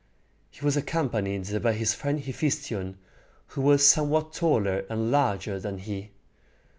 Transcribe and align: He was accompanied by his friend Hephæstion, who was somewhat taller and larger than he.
He 0.49 0.65
was 0.65 0.75
accompanied 0.75 1.61
by 1.61 1.73
his 1.73 1.93
friend 1.93 2.19
Hephæstion, 2.19 2.95
who 3.49 3.61
was 3.61 3.85
somewhat 3.85 4.33
taller 4.33 4.83
and 4.89 5.11
larger 5.11 5.59
than 5.59 5.77
he. 5.77 6.09